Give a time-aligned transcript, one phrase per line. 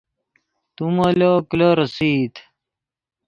[0.75, 2.35] تو مولو کلو ریسئیت